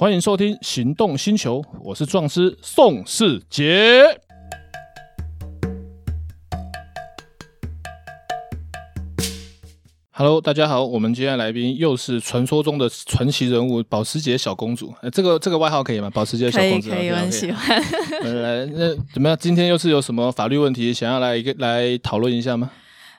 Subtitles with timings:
[0.00, 4.04] 欢迎收听《行动星球》，我是壮师宋世杰。
[10.12, 14.94] Hello，大家好，我们今天的来宾又是传说中的传奇人物保时捷小公主。
[15.02, 16.08] 呃、这个这个外号可以吗？
[16.14, 17.82] 保时捷小公主，可以，可以，我很喜欢。
[18.40, 19.36] 来，那怎么样？
[19.36, 22.70] 今天又是有什么法律问题想要来一个来讨论一下吗？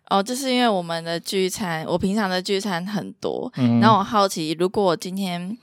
[0.10, 5.58] 哦，就是因为我们的聚餐，我平常的聚餐很多，嗯、然后我好奇，如果我今天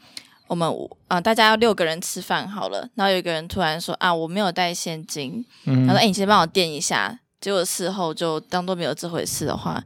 [0.46, 0.68] 我们
[1.08, 9.82] 啊、呃、大家要六个人吃饭好了，然后有一个人突然说啊我没有带现金，嗯、然后说哎你先帮我垫一下，结果事后就当做没有这回事的话。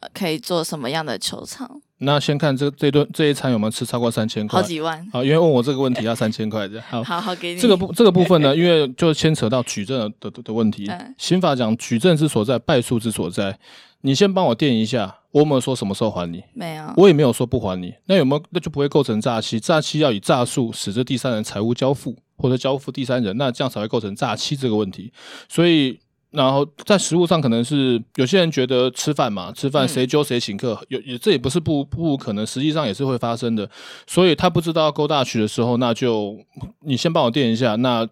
[0.00, 1.80] 呃可以做什么样的球场？
[1.98, 4.60] 那先看这这顿这一餐有没有吃超过三千块？
[4.60, 5.08] 好几万。
[5.10, 6.84] 好，因为问我这个问题要三千块 这样。
[6.90, 7.60] 好，好好给你。
[7.60, 10.86] 这个部这个部分呢，因为就牵扯到举证的的的问题。
[10.92, 13.58] 嗯、刑法讲举证之所在，败诉之所在。
[14.02, 16.42] 你先帮我垫一下，我有没有说什么时候还你？
[16.54, 16.84] 没有。
[16.96, 17.92] 我也没有说不还你。
[18.06, 18.42] 那有没有？
[18.50, 19.58] 那就不会构成诈欺。
[19.58, 25.12] 诈欺要以诈术使这第三人财物交付，或者交付第三人，那这样才会构成诈欺这个问题。
[25.48, 25.98] 所以。
[26.30, 33.70] 然后在实物上，可能是有些人觉得吃饭嘛，吃饭谁揪谁请客，有也这也不是不不可能，实际上也是会发生的。
[34.04, 36.36] 所以他不知道勾大曲的时候，那就
[36.80, 38.04] 你先帮我垫一下，那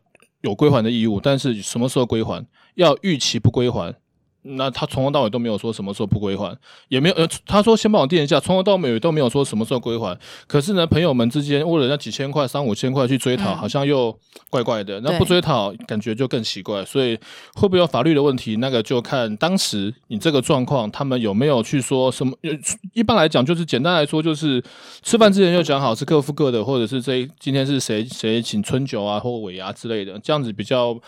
[0.42, 2.46] 有归还的义务，但是什么时候归还，
[2.76, 3.92] 要逾期不归还。
[4.42, 6.56] 那他从头到尾都没有说什么时候不归还，
[6.88, 10.18] 也没有呃，他说先帮我垫一下，从头到尾都没有说什么时候归还。
[10.46, 14.16] 可是呢，朋友们之间为了那几千块、三五千块去追讨，好像又
[14.50, 15.00] 怪怪的。
[15.00, 16.84] 那不追讨，感觉就更奇怪。
[16.84, 17.16] 所以
[17.54, 18.56] 会不会有法律的问题？
[18.56, 22.36] 那个就看当时你这个状况，他们有没有去说什么？
[22.94, 24.62] 一般来讲，就是简单来说，就是
[25.02, 30.98] 吃饭之前就讲好是各付各的，或者是这今天是谁谁请春酒啊或尾牙之类的，这样子比较。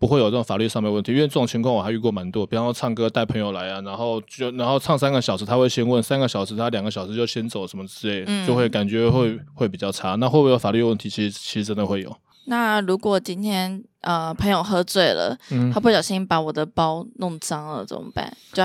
[0.00, 2.46] 不会有这种法律上面问题，因为这种情况我还遇过蛮多。
[2.46, 10.14] 比方说唱歌带朋友来啊，然后就然后唱三个小时，他会先问三个小时，他两个小时就先走什么之类的，嗯、就会感觉会会比较差。
[10.14, 11.10] 那会不会有法律问题？
[11.10, 12.16] 其实其实真的会有。
[12.46, 18.34] 那如果今天呃朋友喝醉了，嗯、他不小心把我的包弄脏了怎么办？
[18.54, 18.62] 就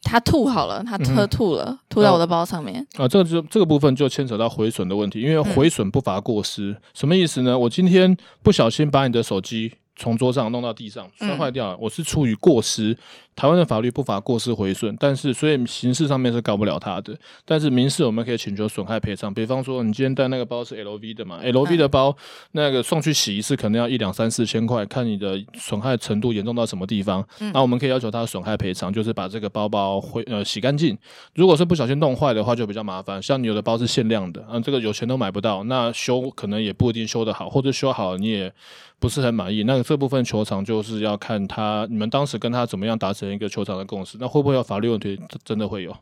[0.00, 2.80] 他吐好了，他喝吐了，嗯、吐在我的包上面。
[2.96, 6.70] 啊，这个就这个部分就牵扯到毁损的问题，因为毁损不罚过失。
[6.70, 7.58] 嗯、什么意思呢？
[7.58, 9.74] 我今天不小心把你的手机。
[9.98, 12.96] 从桌上弄到地上摔坏掉了，嗯、我是出于过失。
[13.34, 17.16] 台湾的法律不罚过失毁损，但是所以刑事上面是告不了他的。
[17.44, 19.32] 但是民事我们可以请求损害赔偿。
[19.32, 22.16] 比方说，你今天带那个包是 LV 的嘛？LV 的包
[22.50, 27.24] 那个送去洗一次可能要一两三四千块，看你的损害程度严重到什么地方。
[27.38, 30.98] 那、嗯、我们可以要求他损害赔偿，就是把这个包包回呃洗干净。
[31.36, 33.22] 如果是不小心弄坏的话，就比较麻烦。
[33.22, 38.52] 像你有的包是限量的，嗯，这个有钱都买不到，那修可能也不一定修得好，或者修好你也
[38.98, 39.62] 不是很满意。
[39.62, 43.26] 那个这部分球场就是要看他你们当时跟他怎么样达成。
[43.32, 45.18] 一个球场的共识，那会不会有法律问题？
[45.42, 45.96] 真的会有。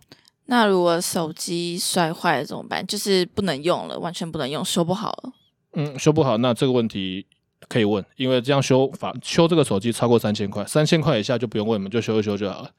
[0.47, 2.85] 那如果手机摔坏了怎么办？
[2.85, 5.33] 就是不能用了，完全不能用，修不好了。
[5.75, 7.27] 嗯，修不好，那这个问题
[7.69, 12.71] 可以问，因为这样修法修这个手机超过三千块，三千块以下就不用问，我们就修一修就好了。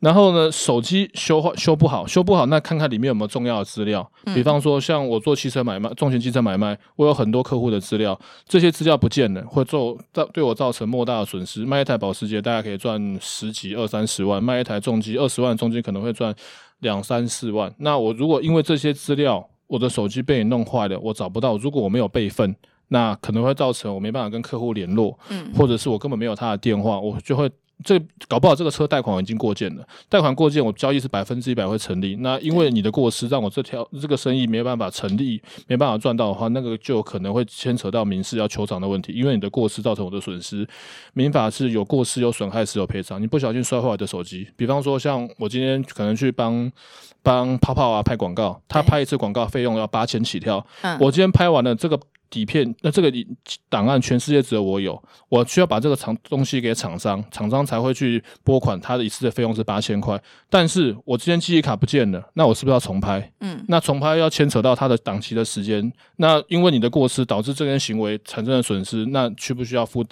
[0.00, 4.06] 然后呢，手机修坏修不好，修不好，那看看里面有没有重要的资料。
[4.26, 11.64] 嗯、比方说，像我做汽车买卖，重型汽车买卖，我有很多客户的资料，这些资料不见了，会做造对我造成莫大的损失。
[11.64, 16.34] 卖一台保时捷，大概可以赚十几二三十万；卖一台重机，二十万重机可能会赚
[16.80, 17.74] 两三四万。
[17.78, 22.54] 那我如果因为这些资料，我的手机被你弄坏了，我找不到，如果我没有备份，
[22.88, 27.50] 那可能会造成我没办法跟客户联络，嗯，或者是我根本没有他的电话，我就会。
[27.84, 32.16] 这搞不好这个车贷款已经过件了，贷款过件，我交易是百分之一百会成立。
[32.20, 39.12] 那因为你的过失让我这条这个生意没办法成立，没办法赚到的话，那个就可能会牵扯到民事要求偿的问题。
[39.12, 40.66] 因为你的过失造成我的损失，
[41.12, 43.20] 民法是有过失有损害时有赔偿。
[43.20, 46.72] 你不小心摔坏我的手机，比方说像我今天可能去帮
[47.22, 52.00] 帮泡泡啊拍广告，他拍一次广告费用要八千起跳，嗯、我今天拍完了这个。
[52.28, 53.12] 底片，那这个
[53.68, 60.20] 档案全世界只有我有，我需要把这个厂东西给厂商，厂商才会去拨款，他的一次的费用是八千块。
[60.50, 63.32] 但是我今天记忆卡不见了，那我是不是要重拍？
[63.40, 70.04] 嗯，那重拍要牵扯到他的档期的时间，那因为你的过失导致这件行为产生的损失，那需不需要负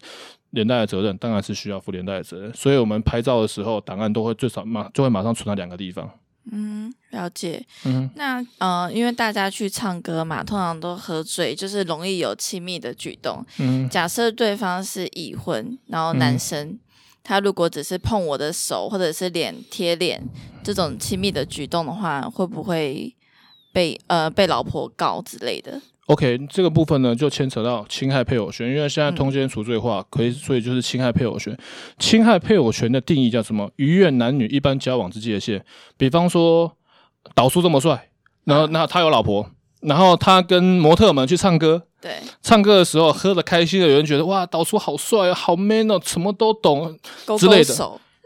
[0.51, 1.17] 连带的责任？
[1.19, 2.53] 当然是需要负连带的责任。
[2.55, 6.09] 所以我们拍照的时候，档案都会最少马就会马上存在两个地方。
[6.51, 7.65] 嗯，了解。
[7.85, 13.45] 嗯，那呃，因为大家去唱歌嘛，通常都喝醉，就是容易有亲密的举动。
[13.59, 16.79] 嗯，假设对方是已婚，然后男生、嗯、
[17.23, 20.23] 他如果只是碰我的手或者是脸贴脸
[20.63, 23.15] 这种亲密的举动的话，会不会
[23.73, 31.57] 被呃被老婆告之类的？OK，这个部分呢就牵扯到侵害配偶权，因为现在通奸除罪化，可以所以就是侵害配偶权。
[31.99, 33.71] 侵害配偶权的定义叫什么？
[33.77, 35.65] 逾越男女一般交往之界限。
[35.97, 36.77] 比方说，
[37.35, 38.11] 导叔这么帅，
[38.45, 39.49] 然后那他有老婆，
[39.81, 46.99] 然后他跟模特们去唱歌，对，唱歌的时候喝的开心的，有人觉得哇，导叔好帅啊，好 man 哦，什么都懂
[47.39, 47.75] 之类的。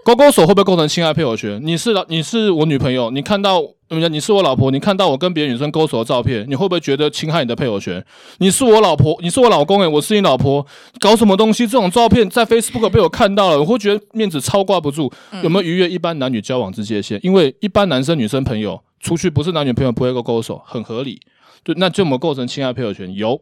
[0.08, 1.60] 勾勾手会不会构成侵害配偶权？
[1.62, 8.02] 你是老，你是我女朋友，你看到人家你是我老婆，你看到我跟别的女生勾手的照片，你会不会觉得侵害你的配偶权？
[8.38, 10.66] 你是我老婆，你是我老公，诶，我是你老婆，
[10.98, 11.66] 搞什么东西？
[11.66, 15.12] 这种照片在 Facebook 被我看到了，我会觉得面子超挂不住。
[15.42, 17.20] 有没有逾越一般男女交往之界限？
[17.22, 21.20] 因为一般男生女生朋友出去不是男女朋友不会勾勾手，很合理。
[21.62, 23.14] 对，那就我们构成侵害配偶权？
[23.14, 23.38] 有。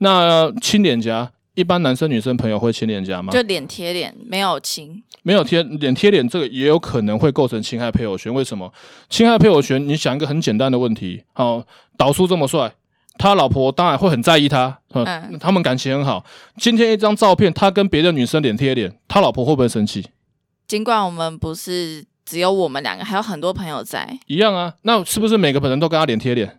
[0.00, 1.30] 那亲脸颊，
[1.60, 3.30] 一般男生女生朋友会亲脸颊吗？
[3.30, 5.02] 就脸贴脸，没有亲。
[5.22, 8.32] 没有贴脸贴脸，这个也有可能会构成侵害配偶权。
[8.32, 8.72] 为什么？
[9.10, 9.86] 侵害配偶权？
[9.86, 11.22] 你想一个很简单的问题。
[11.34, 11.62] 好，
[11.98, 12.72] 导叔这么帅，
[13.18, 14.78] 他老婆当然会很在意他。
[14.94, 16.24] 嗯，他们感情很好。
[16.56, 20.06] 今天一张照片，他跟别的女生脸贴脸，他老婆会不会生气？
[20.66, 24.18] 尽管我们不是只有我们两个，还有很多朋友在。
[24.26, 26.58] 一样啊，那是不是每个人都跟他脸贴脸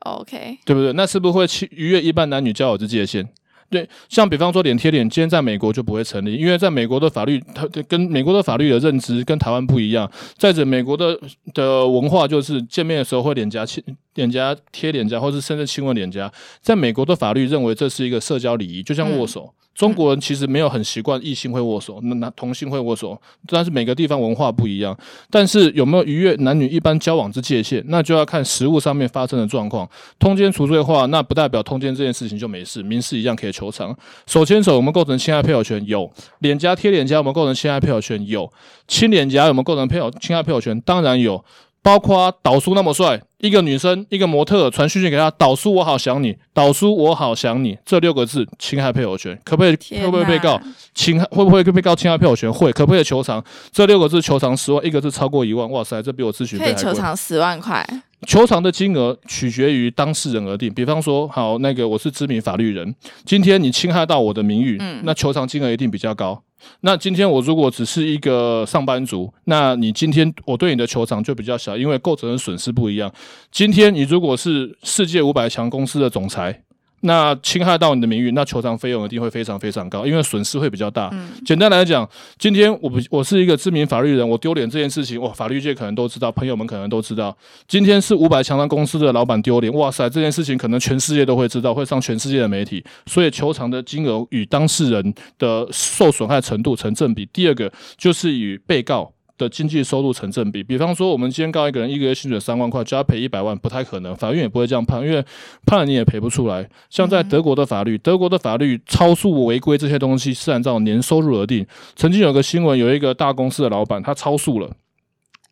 [0.00, 0.92] ？OK，对不对？
[0.92, 3.28] 那是不是会逾越一般男女交友之界限？
[3.68, 10.10] 对，像比方说脸贴脸，今天在美国就不会成立，因为在美国的法律，它跟美国的法律的认知跟台湾不一样。
[10.36, 11.18] 再者，美国的
[11.52, 13.82] 的文化就是见面的时候会脸颊亲、
[14.14, 16.32] 脸颊贴脸颊，或是甚至亲吻脸颊。
[16.60, 19.52] 在美国的法律认为这是一个社交礼仪，就像握手。
[19.52, 24.96] 嗯中国人其实没有很习惯异性会握手，那那同性会握手，但是每个地方文化不一样。
[25.30, 29.86] 但是有没有逾越男女一般交往之界限，那就要看实物上面发生的状况。
[30.18, 33.94] 通奸除罪化，那不代表通奸这件事情就没事，民事一样可以求偿。
[34.26, 35.84] 手牵手，我们构成侵害配偶权？
[35.86, 36.10] 有。
[36.38, 38.26] 脸颊贴脸颊，我们构成侵害配偶权？
[38.26, 38.50] 有。
[38.88, 40.80] 亲脸颊，有没有构成配偶侵害配偶权？
[40.80, 41.44] 当然有。
[41.86, 49.76] 包括导叔那么帅，一个女生，一个模特传讯息给他，导叔我好想你，导叔我好想你，这六个字侵害配偶权，可不可以？
[50.00, 50.60] 会不会被告？
[50.96, 52.52] 侵害会不会被告侵害配偶权？
[52.52, 53.40] 会，可不可以求偿？
[53.70, 56.74] 这六个字求偿十万，一个字超过一万，哇塞，这比我咨询费还贵。
[56.74, 57.88] 可以求偿十万块。
[58.26, 66.42] 求偿的金额取决于当事人而定，比方说，好，那个我是知名法律人，今天你侵害到我的名誉，嗯，那求偿金额一定比较高。
[66.80, 73.12] 那今天我如果只是一个上班族，那你今天我对你的求偿就比较小，因为构成的损失不一样。
[73.52, 76.62] 今天你如果是世界五百强公司的总裁。
[77.06, 81.08] 那侵害到你的名誉，那求偿费用一定会非常非常高，因为损失会比较大。
[81.12, 82.06] 嗯、简单来讲，
[82.36, 87.34] 今天我不我是一个知名法律人，我丢脸这件事情，哇，法律界可能都知道，朋友们可能都知道。
[87.66, 92.84] 今天是五百强的公司的老板丢脸，哇塞，这件事情可能全世界都会知道，会上全世界的媒体。
[93.06, 97.24] 所以求偿的金额与当事人的受损害程度成正比。
[97.32, 99.15] 第二个就是与被告。
[99.38, 105.24] 的经济收入成正比，比方说，我们今天告一个人一个月薪水三万块，叫他赔一百万，不太可能，法院也不会这样判，因为
[105.66, 106.68] 判了你也赔不出来。
[106.90, 111.66] 像在德国的法律，德国的法律超速违规这些东西是按照年收入而定。
[111.94, 114.70] 曾经有个新闻，有一个大公司的老板他超速了，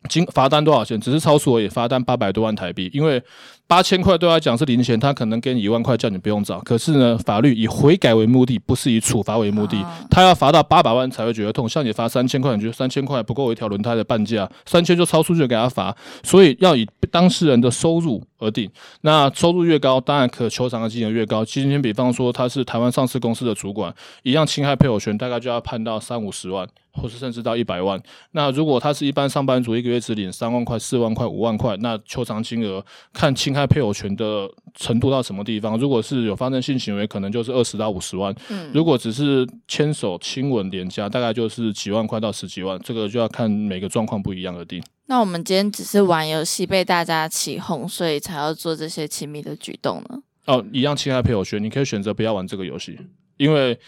[0.09, 0.99] 经罚单多少钱？
[0.99, 3.21] 只是超速而已，罚单八百多万台币，因为。
[3.67, 6.59] 八千块对他讲是零钱，他可能给你一万块，叫你不用找。
[6.59, 9.83] 可是呢，法律以悔改为目的，不是以处罚为目的。
[10.11, 11.67] 他要罚到八百万才会觉得痛。
[11.67, 15.95] 像你罚三千块，你觉得三千块不够一条轮胎的半价，三千就超出去给他罚。
[16.21, 18.69] 所以要以当事人的收入而定。
[19.01, 21.43] 那收入越高，当然可求偿的金额越高。
[21.43, 23.91] 今天比方说他是台湾上市公司的主管，
[24.21, 27.99] 一样侵害配偶权，大概就要判到三五十万，或是甚至到一百万。
[28.33, 33.54] 那如果他是一般上班族，一个月只领三万块、四万块、五万块，那求偿金额看侵。
[33.55, 35.77] 侵害配偶权的程度到什么地方？
[35.77, 42.77] 如果是有发生性行为，可能就是二十到五十万；嗯，如果只是牵手、亲吻、脸颊，大概就是几万块到十几万。
[42.83, 44.83] 这个就要看每个状况不一样而定。
[45.05, 50.21] 那我们今天只是玩游戏，被大家起哄，所以才要做这些亲密的举动呢？
[50.47, 52.99] 哦，一样侵害配偶权，你可以选择不要玩这个游戏，
[53.37, 53.79] 因为。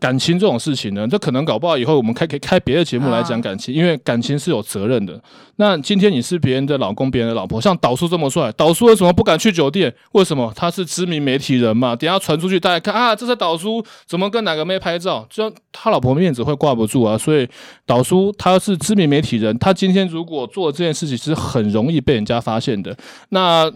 [0.00, 5.20] 感情这种事情呢，这可能搞不好以后我们开可以开别的节目来讲感情，因为感情是有责任的。
[5.56, 9.92] 那今天你是别人的老公，别人的老婆，像导叔这么帅，导叔为什么不敢去酒店？
[10.12, 10.52] 为什么？
[10.54, 17.18] 他是知名媒体人嘛，等下传出去大家看啊，这是导叔怎么跟哪个妹拍照，这他老婆面子会挂不住啊。
[17.18, 17.48] 所以
[17.84, 22.96] 导叔他是知名媒体人，他今天如果做这件事情是很容易被人家发现的。
[23.30, 23.68] 那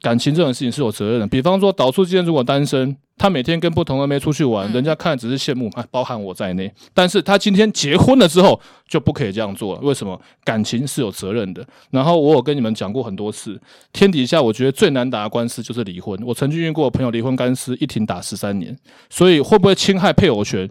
[0.00, 2.96] 感情这种事情是有责任的，比方说导叔今天如果单身。
[3.18, 6.72] 他每天跟不同的妹出去玩，人家看只是羡慕，包含我在内。
[6.94, 8.58] 但是他今天结婚了之后
[8.88, 9.80] 就不可以这样做了。
[9.82, 10.18] 为什么？
[10.44, 11.66] 感情是有责任的。
[11.90, 13.60] 然后我有跟你们讲过很多次，
[13.92, 16.18] 天底下我觉得最难打的官司就是离婚。
[16.24, 18.74] 我曾经遇过我朋友离婚官司，一庭打十三年。
[19.10, 20.68] 所以会不会侵害配偶权？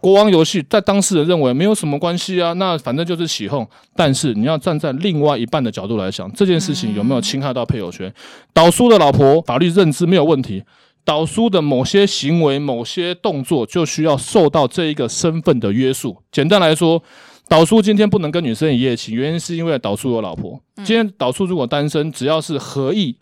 [0.00, 3.66] 国王游戏在当事人认为没有什么关系啊，那反正就是起哄。
[3.94, 8.12] 但是你要站在另外一半的角度来想，这件事情有没有侵害到配偶权？
[8.52, 10.62] 导叔的老婆法律认知没有问题。
[11.08, 16.14] 导叔的某些行为、某些动作，就需要受到这一个身份的约束。
[16.30, 17.02] 简单来说，
[17.48, 20.60] 导叔今天不能跟女生一夜情，原因是因为导叔有老婆。
[20.84, 23.16] 今天导叔如果单身，只要是合意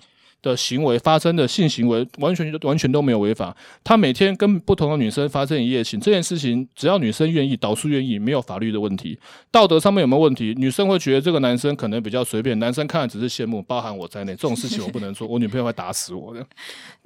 [0.47, 3.55] 的行为发生的性行为，完全完全都没有违法。
[3.83, 9.19] 他每天跟不同的女生发生一夜情，这件事情只要女生愿意，导数愿意，没有法律的问题。
[9.51, 10.55] 道德上面有没有问题？
[10.57, 16.47] 女生会觉得这个男生可能比较随便，男生看了只是羡慕，包含我在内，这种事情我不能做，我女朋友会打死我的。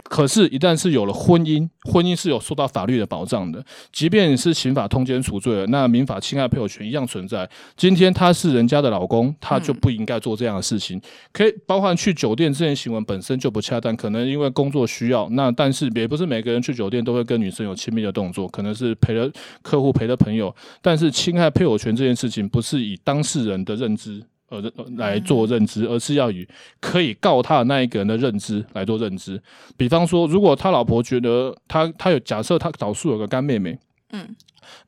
[0.04, 3.64] 可是，一旦是有了婚姻，婚姻是有受到法律的保障的。
[3.92, 7.48] 即便是刑法通奸除罪了，那民法侵害配偶权一样存在。
[7.76, 11.00] 今天他是人家的老公，他就不应该做这样的事情。
[11.32, 15.28] 可以包含去酒店这件行为本身就不恰当，可能因为工作需要。
[15.30, 19.30] 那但是也不是每个人去酒店都会跟女生有亲密的动作，可能是陪了
[19.62, 20.54] 客户陪了朋友。
[20.80, 24.22] 但是侵害配偶权这件事情，不是以当事人的认知。
[24.52, 24.60] 而，
[24.96, 26.44] 来做认知，而是要以
[26.80, 29.40] 可以告他的那一个人的认知来做认知。
[29.76, 33.78] 比方说，如果他老婆觉得他他有假设他早数有个干妹妹，
[34.10, 34.34] 嗯，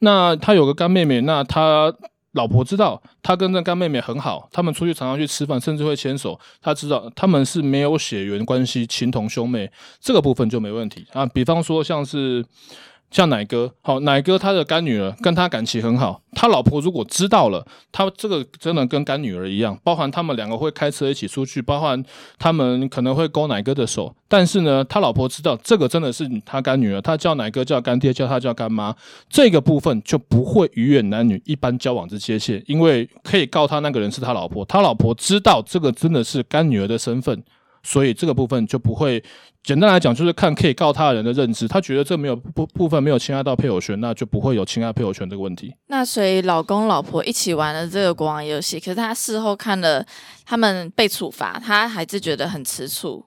[0.00, 1.94] 那他有个干妹妹，那他
[2.32, 6.38] 老婆知道他跟那干妹妹很好，他们出去常常去吃饭，甚至会牵手。
[6.60, 9.70] 他知道他们是没有血缘关系，情同兄妹，
[10.00, 11.24] 这个部分就没问题啊。
[11.26, 12.44] 比方说，像是。
[13.12, 22.02] 像奶哥，好，奶哥他的干女儿跟他感情很好，他老婆如果知道了，他这个真的跟干女儿一样，包含他们两个会开车一起出去，包含
[22.38, 28.96] 他们可能会勾奶哥的手，但是呢，他老婆知道这个真的是他干女儿，他叫奶哥叫干爹，叫他叫干妈，
[29.28, 37.42] 这个部分就不会逾越男女一般交往之界限，因为可以告他那个人是他老婆，他老婆知道这个真的是干女儿的身份。
[37.82, 39.22] 所以这个部分就不会，
[39.62, 45.74] 简单来讲就是看可以告他人的认知，他觉得这没有部部分没有侵害到配偶权，那就不会有侵害配偶权这个问题。
[45.88, 50.04] 那所以老公老婆一起玩了这个国王游戏，可是他事后看了
[50.44, 53.24] 他们被处罚，他还是觉得很吃醋，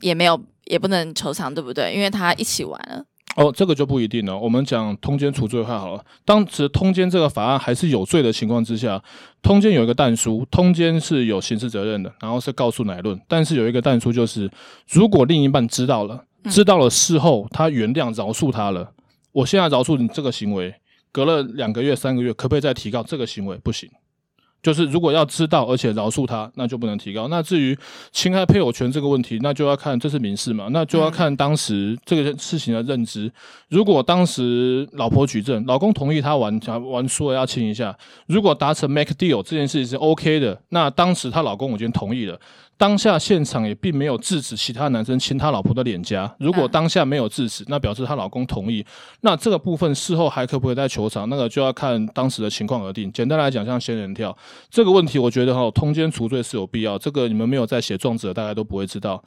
[0.00, 1.92] 也没有也不能求偿，对不对？
[1.94, 3.04] 因为他一起玩了。
[3.36, 4.38] 哦，这个就不一定了。
[4.38, 6.04] 我们讲通奸除罪化好了。
[6.24, 9.02] 当时通奸这个法案还是有罪的情况之下，
[9.42, 13.20] 通奸有一个但书，通奸是有刑事责任的，然后是告诉乃论。
[13.26, 14.48] 但是有一个但书，就是
[14.88, 18.92] 如果另一半知道了，知道了事后他原谅饶恕他了，
[19.32, 20.72] 我现在饶恕你这个行为，
[21.10, 23.56] 隔了两个月、三个月，可不可以再提告这个行为？
[23.56, 23.90] 不行。
[24.64, 27.28] 就是如果要知道而且饶恕他，那就不能提高。
[27.28, 27.78] 那至于
[28.10, 33.30] 侵害配偶权这个问题，那就要看这是民事嘛，那就要看当时这个事情的认知。
[33.68, 36.58] 如果当时老婆举证，老公同意他玩
[36.90, 37.94] 玩输了要亲一下，
[38.26, 42.40] 如果达成 make deal 这件事情是 OK 的，那当时她老公已经同意了。
[42.76, 46.34] 当下现场也并没有制止其他男生亲他老婆的脸颊。
[46.40, 48.84] 如果当下没有制止，那表示她老公同意。
[49.20, 51.28] 那这个部分事后还可不可以再求偿？
[51.28, 53.10] 那个就要看当时的情况而定。
[53.12, 54.36] 简单来讲，像仙人跳
[54.68, 56.98] 这个问题，我觉得哈，通奸除罪是有必要。
[56.98, 59.22] 这个你们没有在写状子的，大家都不会知道。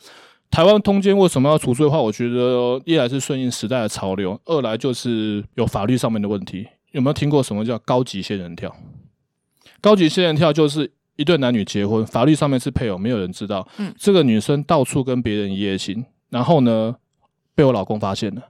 [0.51, 6.67] 台湾通奸为什么要除罪的话，我觉得一来是顺应时代的潮流，二来就是有法律上面的问题。
[6.91, 8.75] 有没有听过什么叫高级仙人跳？
[9.79, 10.91] 高级仙人跳就是。
[11.17, 13.67] 一对男女结婚，法律上面是配偶，没有人知道。
[13.77, 16.95] 嗯，这个女生到处跟别人一夜情，然后呢，
[17.53, 18.41] 被我老公发现了。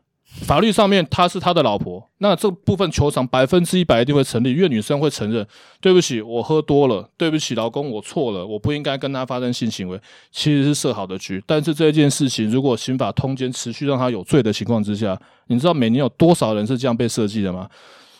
[0.41, 5.47] 法律上面她是他的老婆，那这部分求偿百分之一百一定会成立，因为女生会承认，
[5.79, 11.41] 对不起，我喝多了，对不起，老公，我错了，我不应该跟他发生性行为，其实是设好的局。
[11.47, 17.67] 但是这件事情，如果刑法通奸持续让他有罪的情况之下，你知道每年有多少人是这样被设计的吗？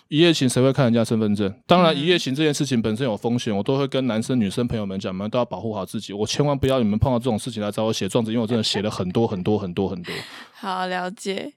[0.10, 1.54] 一夜情谁会看人家身份证？
[1.66, 6.14] 当然，一夜情这件事情本身有风险，我都会跟男生女生朋友们讲，你们都要保护好自己。
[6.14, 10.14] 我千万不要你们碰到这种事情来找我写状子，因为我真的写了很多很多很多很多。
[10.54, 11.52] 好，了解。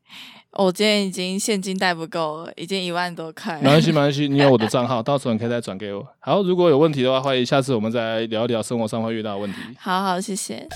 [0.54, 3.54] 我今天已经现金带不够了，已经一万多块。
[3.62, 6.04] 没关系，没关系，你有我的账号，到时候你可以再转给我。
[6.18, 9.58] 好，如果有问题的话，欢迎下次我们再来聊一聊生活上会遇到的问题。
[9.78, 10.66] 好好，谢谢。